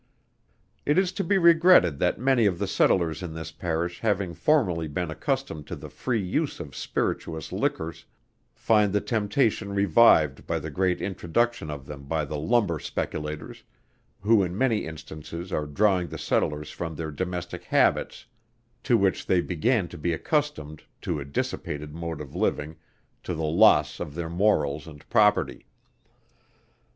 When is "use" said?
6.23-6.59